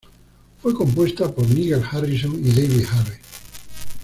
[0.63, 3.17] Fue compuesta por Nigel Harrison y Debbie Harry.